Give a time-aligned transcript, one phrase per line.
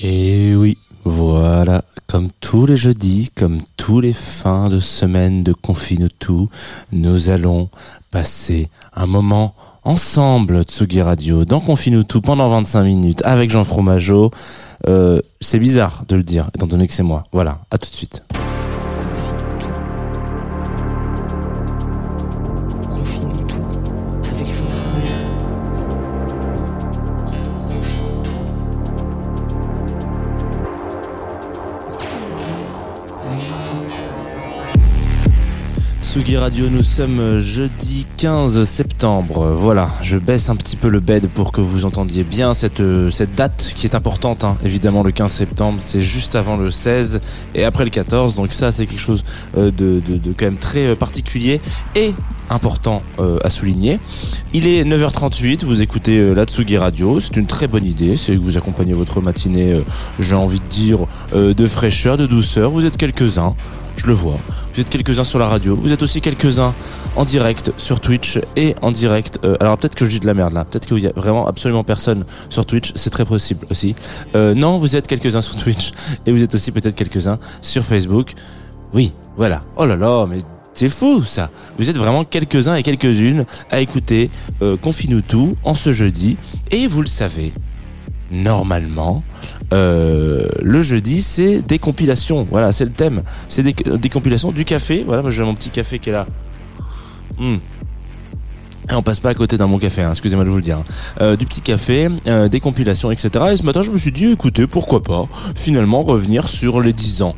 [0.00, 6.08] Et oui, voilà, comme tous les jeudis, comme tous les fins de semaine de Confine
[6.92, 7.68] nous allons
[8.12, 14.30] passer un moment ensemble, Tsugi Radio, dans Confine tout pendant 25 minutes avec Jean Fromageau.
[14.86, 17.24] Euh, c'est bizarre de le dire, étant donné que c'est moi.
[17.32, 18.22] Voilà, à tout de suite.
[36.12, 39.46] Tsugi Radio, nous sommes jeudi 15 septembre.
[39.56, 43.10] Voilà, je baisse un petit peu le bed pour que vous entendiez bien cette, euh,
[43.10, 44.44] cette date qui est importante.
[44.44, 44.58] hein.
[44.62, 47.22] Évidemment, le 15 septembre, c'est juste avant le 16
[47.54, 48.34] et après le 14.
[48.34, 49.24] Donc ça, c'est quelque chose
[49.56, 51.62] euh, de, de, de quand même très euh, particulier
[51.96, 52.12] et
[52.50, 53.98] important euh, à souligner.
[54.52, 57.20] Il est 9h38, vous écoutez euh, la Tsugi Radio.
[57.20, 58.18] C'est une très bonne idée.
[58.18, 59.80] C'est que vous accompagnez votre matinée, euh,
[60.20, 60.98] j'ai envie de dire,
[61.34, 62.70] euh, de fraîcheur, de douceur.
[62.70, 63.54] Vous êtes quelques-uns.
[63.96, 64.38] Je le vois.
[64.74, 65.76] Vous êtes quelques-uns sur la radio.
[65.76, 66.74] Vous êtes aussi quelques-uns
[67.14, 69.38] en direct sur Twitch et en direct.
[69.44, 70.64] euh, alors peut-être que je dis de la merde là.
[70.64, 72.92] Peut-être qu'il y a vraiment absolument personne sur Twitch.
[72.96, 73.94] C'est très possible aussi.
[74.34, 75.92] Euh, non, vous êtes quelques-uns sur Twitch
[76.26, 78.32] et vous êtes aussi peut-être quelques-uns sur Facebook.
[78.92, 79.62] Oui, voilà.
[79.76, 80.40] Oh là là, mais
[80.74, 81.50] c'est fou ça.
[81.78, 84.30] Vous êtes vraiment quelques-uns et quelques-unes à écouter
[84.62, 86.36] euh, Confine-nous tout en ce jeudi.
[86.70, 87.52] Et vous le savez,
[88.30, 89.22] normalement,
[89.72, 92.46] euh, le jeudi, c'est des compilations.
[92.50, 93.22] Voilà, c'est le thème.
[93.48, 95.02] C'est des, compilations du café.
[95.04, 96.26] Voilà, moi j'ai mon petit café qui est là.
[97.38, 97.56] Hmm.
[98.90, 100.78] Et on passe pas à côté d'un bon café, hein, excusez-moi de vous le dire.
[100.78, 100.84] hein.
[101.20, 103.30] Euh, du petit café, euh, des compilations, etc.
[103.52, 107.22] Et ce matin, je me suis dit, écoutez, pourquoi pas, finalement, revenir sur les 10
[107.22, 107.34] ans.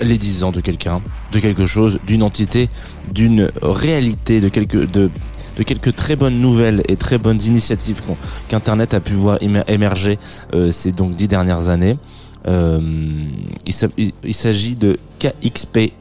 [0.00, 1.00] Les 10 ans de quelqu'un,
[1.32, 2.68] de quelque chose, d'une entité,
[3.12, 5.10] d'une réalité, de quelque, de,
[5.58, 8.00] de quelques très bonnes nouvelles et très bonnes initiatives
[8.48, 10.18] qu'Internet a pu voir émer- émerger
[10.54, 11.98] euh, ces donc dix dernières années.
[12.46, 12.78] Euh,
[14.24, 15.92] il s'agit de KXP.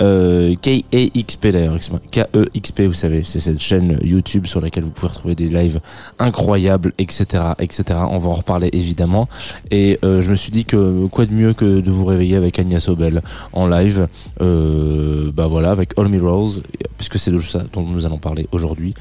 [0.00, 1.76] Euh, KEXP d'ailleurs.
[2.10, 5.80] KEXP, vous savez, c'est cette chaîne YouTube sur laquelle vous pouvez retrouver des lives
[6.18, 8.00] incroyables, etc., etc.
[8.10, 9.28] On va en reparler évidemment.
[9.70, 12.58] Et euh, je me suis dit que quoi de mieux que de vous réveiller avec
[12.58, 13.22] Agnès Sobel
[13.52, 14.08] en live,
[14.40, 16.60] euh, bah voilà, avec All Mirrors,
[16.96, 18.94] puisque c'est de ça dont nous allons parler aujourd'hui.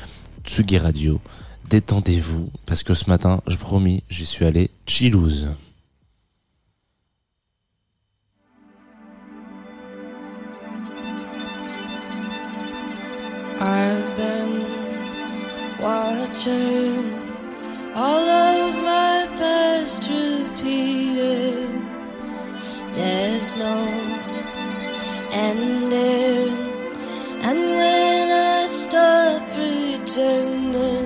[0.45, 1.19] Tsugi Radio,
[1.69, 5.55] détendez-vous, parce que ce matin, je promis, j'y suis allé chillouse.
[16.33, 17.13] Watching
[17.93, 21.69] all of my past repeated.
[22.95, 23.77] There's no
[25.31, 26.57] ending,
[27.47, 31.02] and when I stop pretending,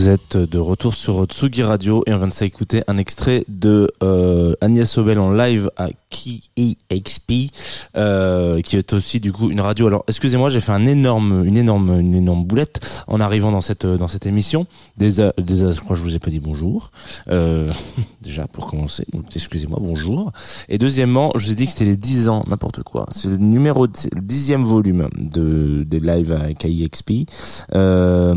[0.00, 3.86] Vous êtes de retour sur Tsugi Radio et on vient de s'écouter un extrait de
[4.02, 7.52] euh, Agnès Obel en live à KEXP,
[7.96, 9.88] euh, qui est aussi du coup une radio.
[9.88, 13.84] Alors excusez-moi, j'ai fait un énorme, une énorme, une énorme boulette en arrivant dans cette
[13.84, 14.66] dans cette émission.
[14.96, 16.92] Déjà, je crois que je vous ai pas dit bonjour.
[17.28, 17.70] Euh,
[18.22, 19.04] déjà pour commencer,
[19.36, 20.32] excusez-moi, bonjour.
[20.70, 23.06] Et deuxièmement, je vous ai dit que c'était les 10 ans, n'importe quoi.
[23.12, 27.28] C'est le numéro, le dixième volume de des lives à KEXP.
[27.74, 28.34] Euh,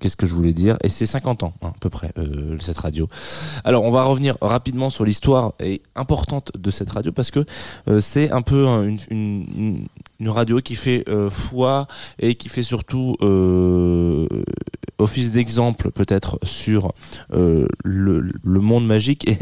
[0.00, 2.78] Qu'est-ce que je voulais dire Et c'est 50 ans hein, à peu près euh, cette
[2.78, 3.08] radio.
[3.64, 7.44] Alors on va revenir rapidement sur l'histoire et importante de cette radio parce que
[7.88, 9.86] euh, c'est un peu un- une,
[10.20, 11.86] une, radio qui fait euh, foi
[12.18, 13.16] et qui fait surtout
[14.98, 16.92] office d'exemple peut-être sur
[17.30, 19.38] le, le monde magique et,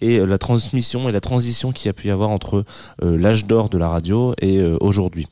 [0.00, 2.64] et, la transmission et la transition qu'il y a pu y avoir entre
[3.02, 5.26] l'âge d'or de la radio et aujourd'hui.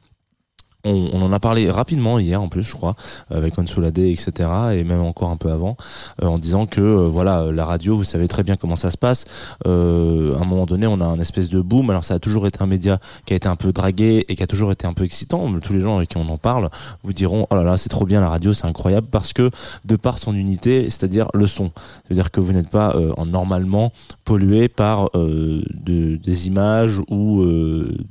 [0.88, 2.96] On, en a parlé rapidement hier en plus, je crois,
[3.30, 4.32] avec Onsoulade, etc.
[4.72, 5.76] Et même encore un peu avant,
[6.22, 8.96] euh, en disant que euh, voilà, la radio, vous savez très bien comment ça se
[8.96, 9.26] passe.
[9.66, 11.90] Euh, à un moment donné, on a un espèce de boom.
[11.90, 14.42] Alors ça a toujours été un média qui a été un peu dragué et qui
[14.42, 15.58] a toujours été un peu excitant.
[15.60, 16.70] Tous les gens avec qui on en parle
[17.02, 19.50] vous diront oh là là, c'est trop bien la radio, c'est incroyable parce que
[19.84, 21.70] de par son unité, c'est-à-dire le son,
[22.06, 23.92] c'est-à-dire que vous n'êtes pas en normalement
[24.24, 27.44] pollué par de- des images ou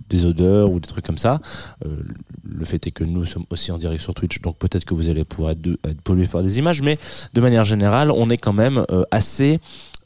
[0.10, 1.40] des odeurs ou des trucs comme ça.
[1.84, 5.10] Le fait est que nous sommes aussi en direct sur Twitch, donc peut-être que vous
[5.10, 6.98] allez pouvoir être, pollué par des images, mais
[7.34, 9.60] de manière générale, on est quand même euh, assez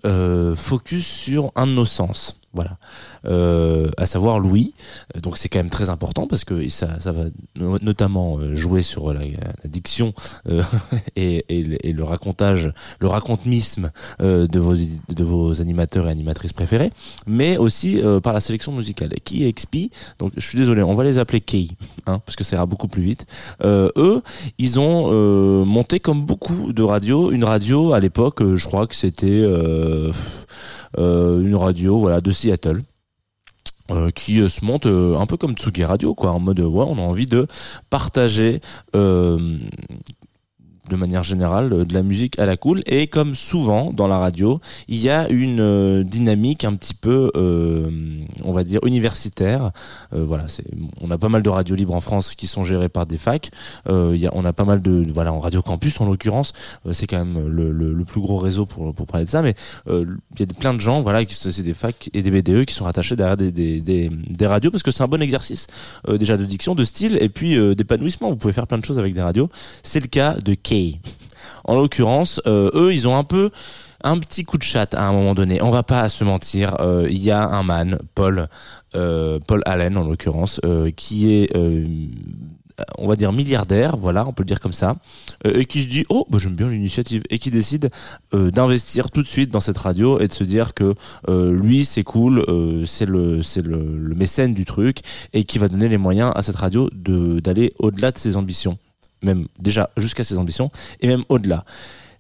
[0.05, 2.40] euh, focus sur un de nos sens.
[2.53, 2.77] Voilà,
[3.25, 4.73] euh, à savoir Louis.
[5.21, 7.23] Donc c'est quand même très important parce que ça, ça va
[7.55, 9.21] no- notamment euh, jouer sur la,
[9.63, 10.13] diction
[10.49, 10.61] euh,
[11.15, 13.91] et, et, le- et racontage, le racontemisme
[14.21, 16.91] euh, de vos de vos animateurs et animatrices préférés,
[17.25, 19.11] mais aussi euh, par la sélection musicale.
[19.23, 21.67] Qui XP Donc je suis désolé, on va les appeler Key,
[22.07, 23.25] hein, parce que ça ira beaucoup plus vite.
[23.63, 24.21] Euh, eux,
[24.57, 25.11] ils ont
[25.65, 28.43] monté comme beaucoup de radios une radio à l'époque.
[28.55, 29.41] je crois que c'était
[30.97, 32.83] une radio, voilà, de Seattle.
[33.89, 36.65] euh, qui euh, se monte euh, un peu comme Tsugi Radio, quoi, en mode euh,
[36.65, 37.47] ouais, on a envie de
[37.89, 38.61] partager
[38.95, 39.57] euh,
[40.91, 42.83] de manière générale euh, de la musique à la cool.
[42.85, 47.31] Et comme souvent dans la radio il y a une euh, dynamique un petit peu
[47.35, 47.89] euh,
[48.43, 49.71] on va dire universitaire.
[50.13, 50.45] Euh, voilà
[50.99, 53.51] on a pas mal de radios libres en France qui sont gérées par des facs.
[53.87, 56.53] Euh, y a, on a pas mal de voilà en radio campus en l'occurrence.
[56.91, 59.41] C'est quand même le, plus gros réseau pour parler de ça.
[59.41, 59.55] Mais
[59.87, 62.73] il y a plein de gens voilà qui c'est des facs et des BDE qui
[62.73, 65.67] sont rattachés derrière des des, radios parce que c'est un bon exercice
[66.09, 68.29] déjà de diction de style et puis d'épanouissement.
[68.31, 69.49] Vous pouvez faire plein de choses avec des radios.
[69.83, 70.53] C'est le cas de
[71.63, 73.51] En l'occurrence, euh, eux, ils ont un peu
[74.03, 75.61] un petit coup de chat à un moment donné.
[75.61, 76.75] On va pas se mentir.
[76.81, 78.47] euh, Il y a un man, Paul,
[78.95, 80.59] euh, Paul Allen en l'occurrence,
[80.95, 81.49] qui est
[82.97, 84.95] on va dire milliardaire, voilà, on peut le dire comme ça,
[85.45, 87.91] et qui se dit oh bah, j'aime bien l'initiative et qui décide
[88.33, 90.95] d'investir tout de suite dans cette radio et de se dire que
[91.27, 92.43] lui c'est cool,
[92.87, 95.01] c'est le c'est le mécène du truc
[95.33, 98.79] et qui va donner les moyens à cette radio de d'aller au-delà de ses ambitions,
[99.21, 101.63] même déjà jusqu'à ses ambitions et même au-delà.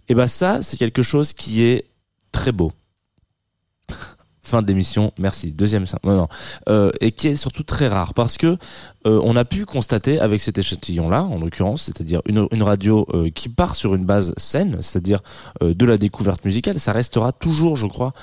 [0.09, 1.85] Et ben ça c'est quelque chose qui est
[2.31, 2.71] très beau.
[4.51, 5.53] Fin de l'émission, merci.
[5.53, 5.85] Deuxième.
[6.03, 6.27] Non, non.
[6.67, 8.57] Euh, et qui est surtout très rare parce que
[9.07, 13.29] euh, on a pu constater avec cet échantillon-là, en l'occurrence, c'est-à-dire une, une radio euh,
[13.29, 15.21] qui part sur une base saine, c'est-à-dire
[15.61, 18.13] de la découverte musicale, ça restera toujours, je crois,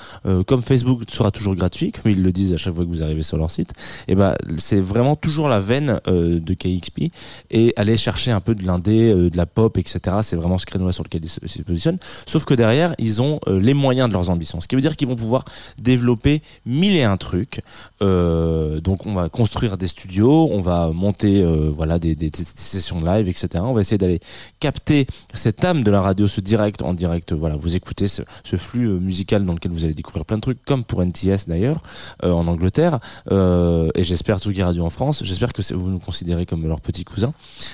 [0.45, 3.21] comme Facebook sera toujours gratuit, comme ils le disent à chaque fois que vous arrivez
[3.21, 3.73] sur leur site.
[4.07, 7.11] Et ben, c'est vraiment toujours la veine de KXP
[7.49, 10.17] et aller chercher un peu de l'indé, de la pop, etc.
[10.21, 11.99] C'est vraiment ce créneau-là sur lequel ils se, positionnent.
[12.25, 15.07] Sauf que derrière, ils ont les moyens de leurs ambitions, ce qui veut dire qu'ils
[15.07, 15.45] vont pouvoir
[15.77, 16.18] développer
[16.65, 17.61] mille et un trucs.
[18.01, 22.43] Euh, donc, on va construire des studios, on va monter, euh, voilà, des, des, des
[22.43, 23.49] sessions live, etc.
[23.57, 24.19] On va essayer d'aller
[24.59, 27.33] capter cette âme de la radio, ce direct en direct.
[27.33, 28.23] Voilà, vous écoutez ce,
[28.57, 31.81] flux euh, musical dans lequel vous allez découvrir plein de trucs, comme pour NTS d'ailleurs
[32.23, 32.99] en Angleterre.
[33.29, 35.23] Et j'espère Tsugi Radio en France.
[35.23, 37.33] J'espère que vous nous considérez comme leur petit cousin.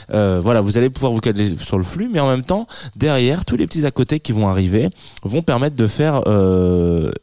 [0.09, 3.57] Voilà, vous allez pouvoir vous caler sur le flux, mais en même temps, derrière, tous
[3.57, 4.89] les petits à côté qui vont arriver
[5.23, 6.21] vont permettre de faire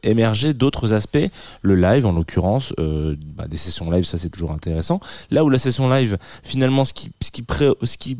[0.03, 1.12] émerger d'autres aspects.
[1.61, 4.99] Le live, en l'occurrence, euh, bah, des sessions live, ça c'est toujours intéressant.
[5.31, 8.19] Là où la session live, finalement, ce qui, ce qui, pré, ce qui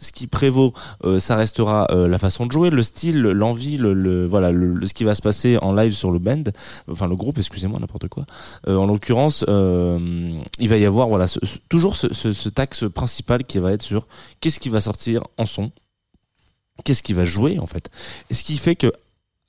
[0.00, 0.74] ce qui prévaut,
[1.04, 5.02] euh, ça restera euh, la façon de jouer, le style, l'envie, le, voilà, ce qui
[5.02, 6.44] va se passer en live sur le band,
[6.88, 8.24] enfin le groupe, excusez-moi, n'importe quoi.
[8.68, 11.24] En l'occurrence, il va y avoir voilà
[11.68, 14.06] toujours ce, ce, cet axe principal qui va être sur
[14.40, 15.72] qu'est-ce qui va sortir en son,
[16.84, 17.90] qu'est-ce qui va jouer en fait,
[18.30, 18.92] et ce qui fait que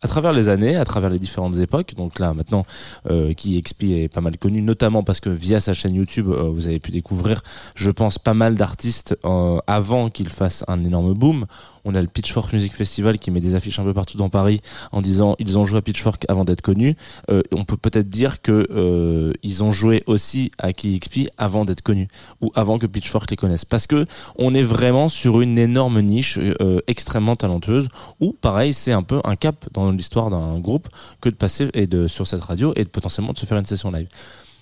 [0.01, 1.94] à travers les années, à travers les différentes époques.
[1.96, 2.65] Donc là, maintenant,
[3.10, 6.50] euh, qui XP est pas mal connu, notamment parce que via sa chaîne YouTube, euh,
[6.50, 7.44] vous avez pu découvrir,
[7.75, 11.46] je pense, pas mal d'artistes euh, avant qu'il fasse un énorme boom.
[11.86, 14.62] On a le Pitchfork Music Festival qui met des affiches un peu partout dans Paris
[14.91, 16.95] en disant ils ont joué à Pitchfork avant d'être connus.
[17.29, 21.81] Euh, on peut peut-être dire que euh, ils ont joué aussi à KXP avant d'être
[21.81, 22.07] connus
[22.41, 23.65] ou avant que Pitchfork les connaisse.
[23.65, 24.05] Parce que
[24.38, 27.88] on est vraiment sur une énorme niche euh, extrêmement talentueuse
[28.19, 30.89] où pareil c'est un peu un cap dans l'histoire d'un groupe
[31.21, 33.91] que de passer et de sur cette radio et potentiellement de se faire une session
[33.91, 34.07] live.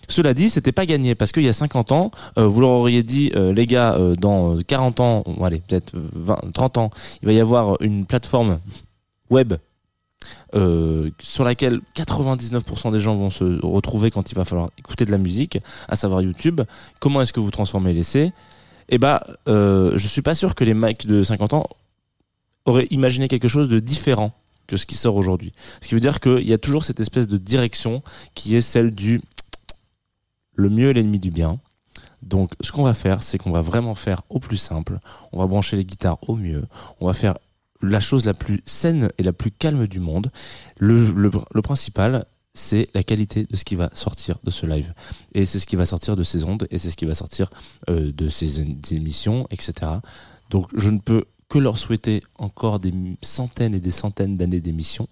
[0.08, 3.04] Cela dit, c'était pas gagné parce qu'il y a 50 ans, euh, vous leur auriez
[3.04, 6.90] dit, euh, les gars, euh, dans 40 ans, allez, peut-être 20, 30 ans,
[7.22, 8.60] il va y avoir une plateforme
[9.30, 9.56] web
[11.20, 15.18] sur laquelle 99% des gens vont se retrouver quand il va falloir écouter de la
[15.18, 16.62] musique, à savoir YouTube.
[17.00, 18.34] Comment est-ce que vous transformez l'essai
[18.90, 21.68] Eh bah, euh, je suis pas sûr que les mecs de 50 ans
[22.66, 24.34] auraient imaginé quelque chose de différent
[24.68, 25.54] que ce qui sort aujourd'hui.
[25.82, 28.02] Ce qui veut dire qu'il y a toujours cette espèce de direction
[28.34, 29.22] qui est celle du
[30.58, 31.60] le mieux est l'ennemi du bien.
[32.22, 35.00] Donc, ce qu'on va faire, c'est qu'on va vraiment faire au plus simple.
[35.32, 36.66] On va brancher les guitares au mieux.
[37.00, 37.38] On va faire
[37.82, 40.32] la chose la plus saine et la plus calme du monde.
[40.78, 41.30] Le,
[41.62, 44.94] principal, c'est la qualité de ce qui va sortir de ce live.
[45.34, 47.50] Et c'est ce qui va sortir de ces ondes, et c'est ce qui va sortir
[47.90, 48.62] euh, de ces
[48.92, 49.92] émissions, etc.
[50.50, 55.08] Donc, je ne peux que leur souhaiter encore des centaines et des centaines d'années d'émissions.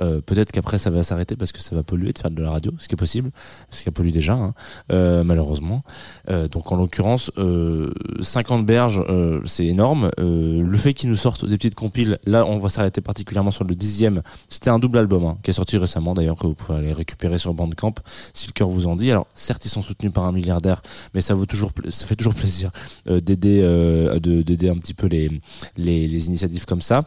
[0.00, 2.50] Euh, Peut-être qu'après ça va s'arrêter parce que ça va polluer de faire de la
[2.50, 3.30] radio, ce qui est possible,
[3.70, 4.52] ce qui a pollué déjà, hein,
[4.92, 5.82] euh, malheureusement.
[6.28, 7.90] Euh, donc en l'occurrence, euh,
[8.20, 10.10] 50 berges, euh, c'est énorme.
[10.20, 13.64] Euh, le fait qu'ils nous sortent des petites compiles, là on va s'arrêter particulièrement sur
[13.64, 14.20] le dixième.
[14.48, 17.38] C'était un double album hein, qui est sorti récemment d'ailleurs que vous pouvez aller récupérer
[17.38, 17.94] sur Bandcamp
[18.34, 19.10] si le cœur vous en dit.
[19.10, 20.82] Alors certes ils sont soutenus par un milliardaire,
[21.14, 22.70] mais ça vaut toujours, ça fait toujours plaisir
[23.08, 25.30] euh, d'aider, euh, de- d'aider un petit peu les,
[25.78, 27.04] les, les initiatives comme ça.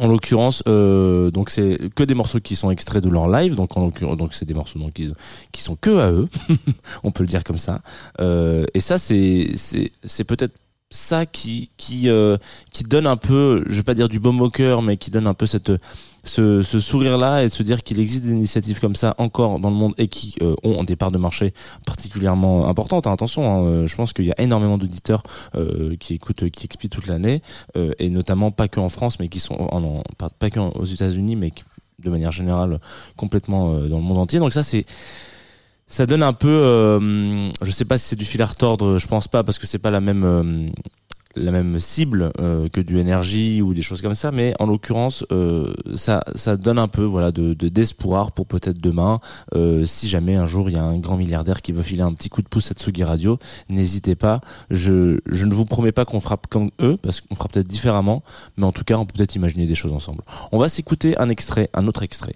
[0.00, 3.76] En l'occurrence, euh, donc c'est que des morceaux qui sont extraits de leur live, donc
[3.76, 5.12] en l'occurrence, donc c'est des morceaux donc qui,
[5.52, 6.28] qui sont que à eux,
[7.02, 7.82] on peut le dire comme ça.
[8.18, 10.54] Euh, et ça, c'est c'est c'est peut-être
[10.88, 12.38] ça qui qui euh,
[12.70, 15.26] qui donne un peu, je vais pas dire du baume au cœur, mais qui donne
[15.26, 15.72] un peu cette
[16.24, 19.58] ce, ce sourire là et de se dire qu'il existe des initiatives comme ça encore
[19.58, 21.52] dans le monde et qui euh, ont des parts de marché
[21.86, 23.06] particulièrement importantes.
[23.06, 23.12] hein.
[23.12, 25.22] attention, hein, euh, je pense qu'il y a énormément d'auditeurs
[25.56, 27.42] euh, qui écoutent, qui expliquent toute l'année
[27.76, 30.60] euh, et notamment pas que en France, mais qui sont en, en- pas, pas que
[30.60, 31.50] aux États-Unis, mais
[31.98, 32.78] de manière générale
[33.16, 34.38] complètement euh, dans le monde entier.
[34.38, 34.84] Donc ça c'est
[35.88, 39.06] ça donne un peu, euh, je sais pas si c'est du fil à retordre, je
[39.06, 40.70] pense pas parce que c'est pas la même
[41.34, 45.24] la même cible euh, que du énergie ou des choses comme ça, mais en l'occurrence,
[45.32, 49.20] euh, ça, ça donne un peu voilà de de- d'espoir pour peut-être demain,
[49.54, 52.12] euh, si jamais un jour il y a un grand milliardaire qui veut filer un
[52.12, 54.40] petit coup de pouce à Tsugi Radio, n'hésitez pas.
[54.70, 58.22] Je, je ne vous promets pas qu'on frappe comme eux, parce qu'on fera peut-être différemment,
[58.56, 60.22] mais en tout cas, on peut peut-être imaginer des choses ensemble.
[60.52, 62.34] On va s'écouter un extrait, un autre extrait,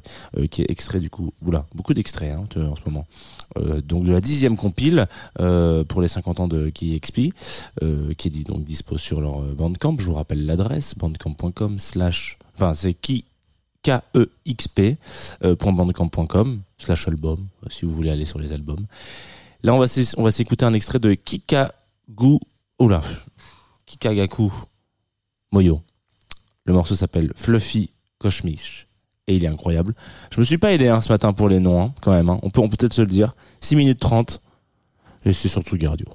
[0.50, 3.06] qui est extrait du coup, oula, beaucoup d'extraits hein, en ce moment.
[3.84, 5.06] Donc de la dixième compile
[5.88, 7.32] pour les 50 ans de KXP,
[7.82, 9.96] euh, qui est dit, donc dispo sur leur euh, Bandcamp.
[9.98, 13.24] Je vous rappelle l'adresse bandcamp.com slash, enfin c'est qui
[13.82, 14.96] K-E-X-P
[15.44, 15.56] euh,
[16.78, 18.86] slash album, euh, si vous voulez aller sur les albums.
[19.62, 22.38] Là, on va s'écouter un extrait de Kikagu,
[22.78, 23.00] oula,
[23.86, 24.52] Kikagaku
[25.52, 25.82] Moyo.
[26.64, 28.86] Le morceau s'appelle Fluffy Koshmish.
[29.28, 29.94] Et il est incroyable.
[30.32, 32.28] Je me suis pas aidé hein, ce matin pour les noms, hein, quand même.
[32.28, 32.38] hein.
[32.42, 33.34] On peut peut-être se le dire.
[33.60, 34.40] 6 minutes 30.
[35.24, 36.06] Et c'est surtout Radio.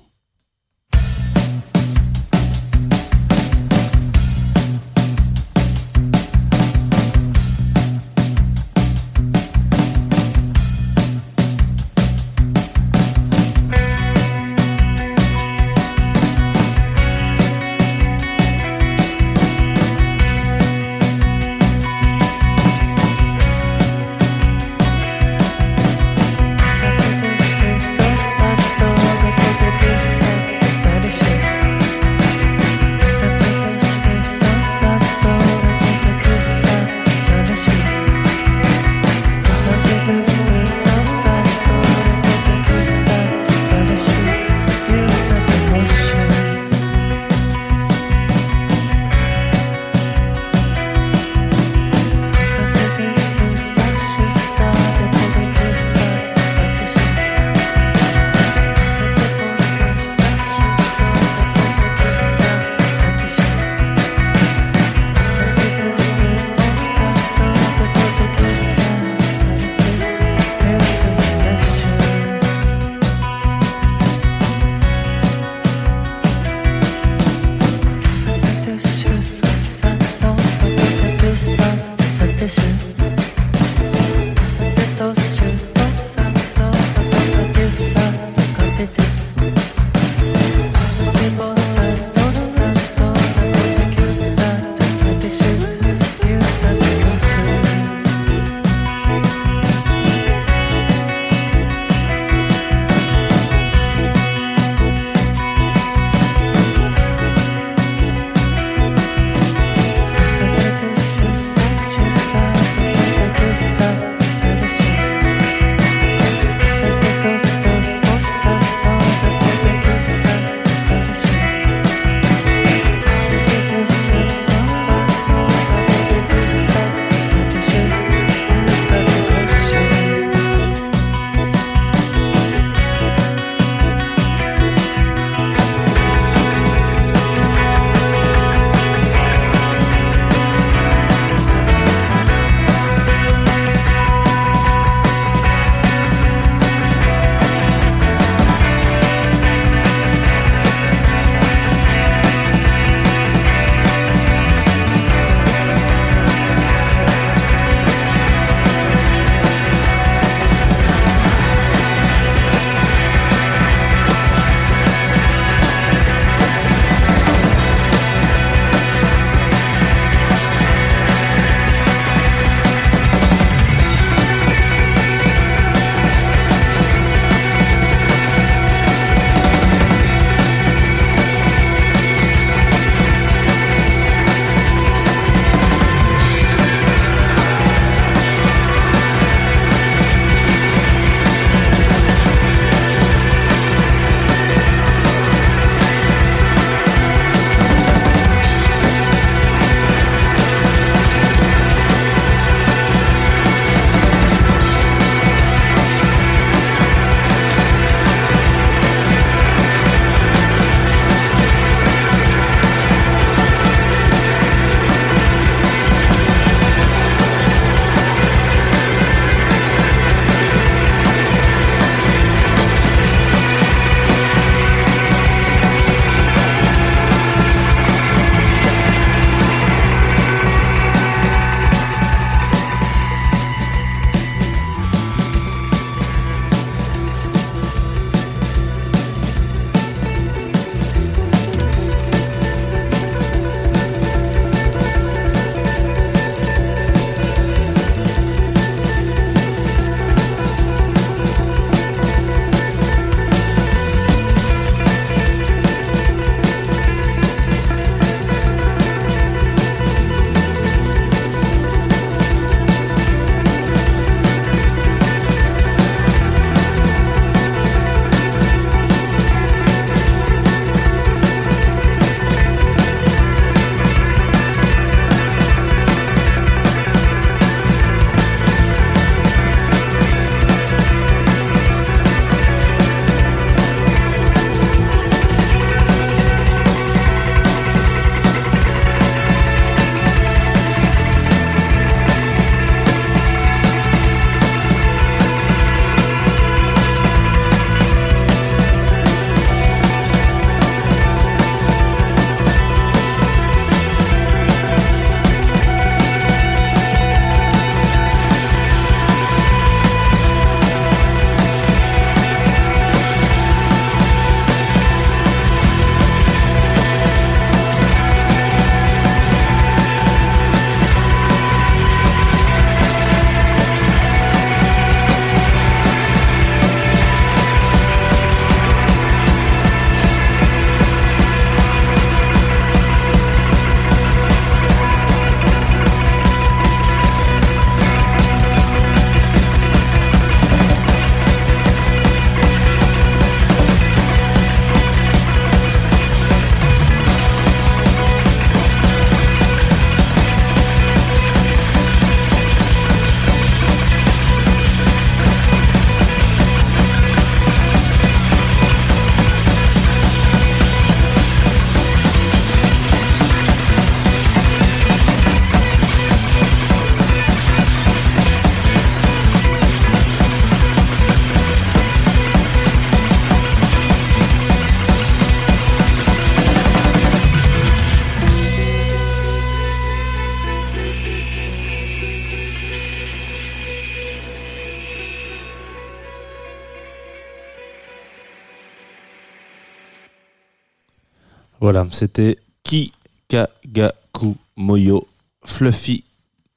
[391.73, 395.07] Voilà, c'était Kikagaku Moyo
[395.45, 396.03] Fluffy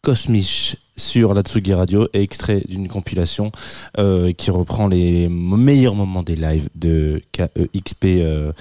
[0.03, 3.53] Cosmiche sur la Tsugi Radio, extrait d'une compilation
[3.97, 8.05] euh, qui reprend les meilleurs moments des lives de KEXP.
[8.07, 8.53] Euh,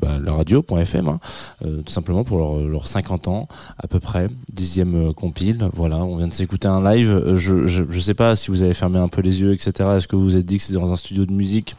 [0.00, 1.20] bah, la radio.fm hein,
[1.64, 5.98] euh, tout simplement pour leurs leur 50 ans à peu près dixième euh, compile voilà
[5.98, 8.74] on vient de s'écouter un live Euh, je, je je sais pas si vous avez
[8.74, 10.92] fermé un peu les yeux etc est-ce que vous vous êtes dit que c'était dans
[10.92, 11.76] un studio de musique?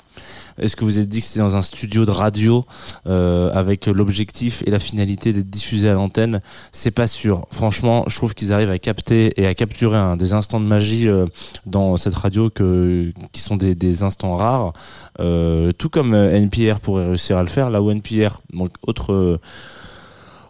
[0.57, 2.63] Est-ce que vous vous êtes dit que c'était dans un studio de radio
[3.07, 6.41] euh, avec l'objectif et la finalité d'être diffusé à l'antenne?
[6.71, 7.45] C'est pas sûr.
[7.51, 11.09] Franchement, je trouve qu'ils arrivent à capter et à capturer un, des instants de magie
[11.09, 11.25] euh,
[11.65, 14.71] dans cette radio que, qui sont des, des instants rares.
[15.19, 17.69] Euh, tout comme euh, NPR pourrait réussir à le faire.
[17.69, 19.39] Là où NPR, donc autre euh,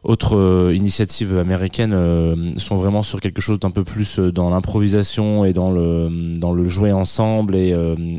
[0.06, 4.52] autre euh, initiative américaine euh, sont vraiment sur quelque chose d'un peu plus euh, dans
[4.52, 7.76] l'improvisation et dans le dans le jouer ensemble et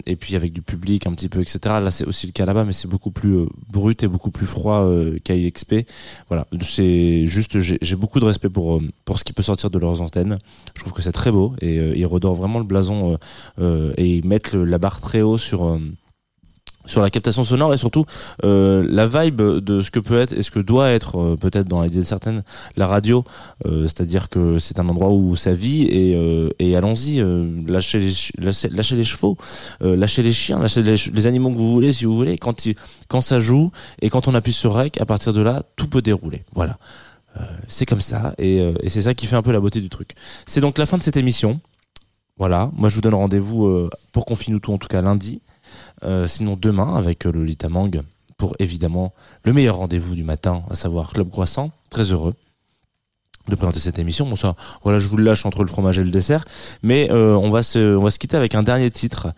[0.06, 2.64] et puis avec du public un petit peu etc là c'est aussi le cas là-bas
[2.64, 4.86] mais c'est beaucoup plus brut et beaucoup plus froid
[5.22, 5.86] qu'AIXP
[6.28, 6.46] voilà.
[6.60, 10.38] C'est juste j'ai beaucoup de respect pour pour ce qui peut sortir de leurs antennes.
[10.74, 13.18] Je trouve que c'est très beau et ils redorent vraiment le blason
[13.60, 15.78] et ils mettent la barre très haut sur
[16.86, 18.04] sur la captation sonore et surtout
[18.44, 21.68] euh, la vibe de ce que peut être et ce que doit être euh, peut-être
[21.68, 22.42] dans l'idée de certaines
[22.76, 23.24] la radio.
[23.66, 27.98] Euh, c'est-à-dire que c'est un endroit où ça vit et, euh, et allons-y euh, lâchez
[27.98, 29.36] les ch- lâchez, lâchez les chevaux
[29.82, 32.38] euh, lâchez les chiens lâchez les, les animaux que vous voulez si vous voulez.
[32.38, 32.54] Quand
[33.08, 33.70] quand ça joue
[34.00, 36.42] et quand on appuie sur rec à partir de là tout peut dérouler.
[36.54, 36.78] Voilà.
[37.68, 40.12] C'est comme ça et, et c'est ça qui fait un peu la beauté du truc.
[40.46, 41.60] C'est donc la fin de cette émission.
[42.38, 42.70] Voilà.
[42.74, 45.42] Moi je vous donne rendez-vous pour qu'on finisse tout en tout cas lundi
[46.26, 48.02] sinon demain avec euh, Lolita Mang
[48.36, 51.70] pour évidemment le meilleur rendez-vous du matin, à savoir Club Croissant.
[51.90, 52.34] Très heureux
[53.48, 54.26] de présenter cette émission.
[54.26, 54.36] Bon
[54.82, 56.44] voilà, je vous le lâche entre le fromage et le dessert,
[56.82, 59.28] mais euh, on va se, on va se quitter avec un dernier titre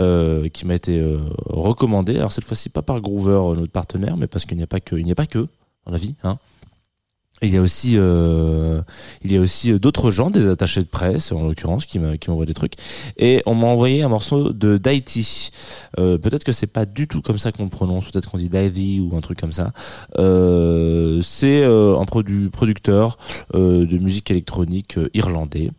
[0.00, 2.16] euh, qui m'a été euh, recommandé.
[2.16, 4.80] Alors cette fois-ci pas par Groover, euh, notre partenaire, mais parce qu'il n'y a pas
[4.80, 5.48] que, il n'y a pas que
[5.84, 6.38] dans la vie, hein.
[7.42, 8.80] Il y a aussi, euh,
[9.22, 12.30] il y a aussi euh, d'autres gens, des attachés de presse en l'occurrence, qui qui
[12.30, 12.74] m'envoient des trucs.
[13.18, 15.50] Et on m'a envoyé un morceau de Daiti.
[15.98, 19.00] Euh, peut-être que c'est pas du tout comme ça qu'on prononce, peut-être qu'on dit Daiti
[19.00, 19.72] ou un truc comme ça.
[20.18, 23.18] Euh, c'est euh, un produ- producteur
[23.54, 25.70] euh, de musique électronique irlandais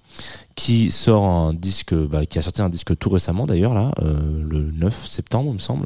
[0.56, 4.42] qui sort un disque, bah, qui a sorti un disque tout récemment d'ailleurs là, euh,
[4.44, 5.86] le 9 septembre il me semble,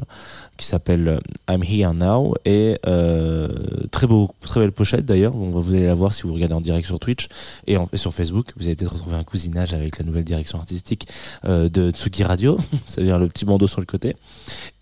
[0.56, 3.48] qui s'appelle I'm Here Now et euh,
[3.90, 5.32] très beau, très belle pochette d'ailleurs.
[5.36, 7.28] Vous allez la voir si vous regardez en direct sur Twitch
[7.66, 8.46] et, en- sur Facebook.
[8.56, 11.06] Vous allez peut-être retrouver un cousinage avec la nouvelle direction artistique
[11.44, 14.16] euh, de Tsuki Radio, ça veut dire le petit bandeau sur le côté.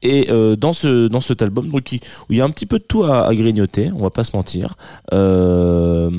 [0.02, 2.66] Et euh, dans ce dans cet album, donc il- où il y a un petit
[2.66, 4.76] peu de tout à, à grignoter, on va pas se mentir.
[5.12, 6.10] Euh,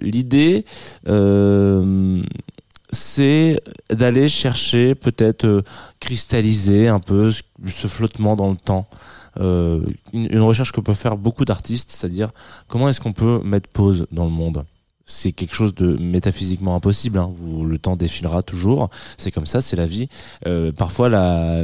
[0.00, 0.64] L'idée,
[1.08, 2.22] euh,
[2.92, 5.62] c'est d'aller chercher peut-être euh,
[6.00, 8.88] cristalliser un peu ce, flottement dans le temps.
[9.38, 12.28] Euh, une, une recherche que peuvent faire beaucoup d'artistes, c'est-à-dire
[12.68, 14.64] comment est-ce qu'on peut mettre pause dans le monde?
[15.10, 17.18] C'est quelque chose de métaphysiquement impossible.
[17.18, 17.32] Hein.
[17.34, 18.90] Vous, le temps défilera toujours.
[19.16, 20.08] C'est comme ça, c'est la vie.
[20.46, 21.62] Euh, parfois, la,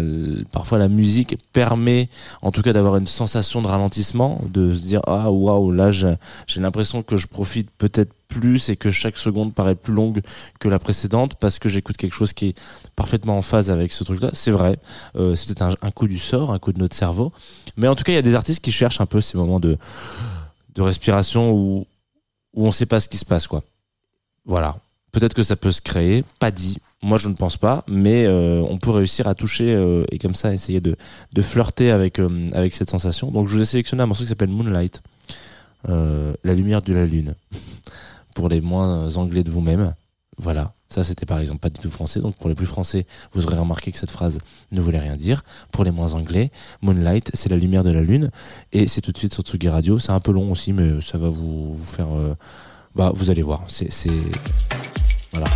[0.52, 2.08] parfois la musique permet,
[2.42, 6.60] en tout cas, d'avoir une sensation de ralentissement, de se dire ah waouh là j'ai
[6.60, 10.20] l'impression que je profite peut-être plus et que chaque seconde paraît plus longue
[10.58, 12.54] que la précédente parce que j'écoute quelque chose qui est
[12.96, 14.30] parfaitement en phase avec ce truc-là.
[14.32, 14.78] C'est vrai.
[15.14, 17.32] Euh, c'est peut-être un, un coup du sort, un coup de notre cerveau.
[17.76, 19.60] Mais en tout cas, il y a des artistes qui cherchent un peu ces moments
[19.60, 19.78] de
[20.76, 21.86] de respiration où
[22.56, 23.62] où on sait pas ce qui se passe quoi.
[24.44, 24.76] Voilà.
[25.12, 26.76] Peut-être que ça peut se créer, pas dit.
[27.02, 30.34] Moi, je ne pense pas, mais euh, on peut réussir à toucher euh, et comme
[30.34, 30.94] ça essayer de,
[31.32, 33.30] de flirter avec euh, avec cette sensation.
[33.30, 35.02] Donc, je vous ai sélectionné un morceau qui s'appelle Moonlight,
[35.88, 37.34] la lumière de la lune,
[38.34, 39.94] pour les moins anglais de vous-même.
[40.38, 40.72] Voilà.
[40.88, 42.20] Ça, c'était par exemple pas du tout français.
[42.20, 44.38] Donc, pour les plus français, vous aurez remarqué que cette phrase
[44.70, 45.42] ne voulait rien dire.
[45.72, 46.50] Pour les moins anglais,
[46.82, 48.30] Moonlight, c'est la lumière de la lune.
[48.72, 49.98] Et c'est tout de suite sur Tsugi Radio.
[49.98, 52.14] C'est un peu long aussi, mais ça va vous, faire.
[52.16, 52.34] euh,
[52.94, 53.64] bah, vous allez voir.
[53.66, 53.90] C'est.
[53.90, 54.10] c'est-
[55.32, 55.46] Voilà.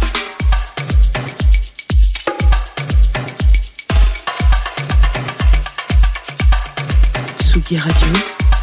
[7.39, 8.09] Tsugi Radio,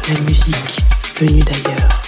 [0.08, 0.76] la musique
[1.18, 2.07] venue d'ailleurs.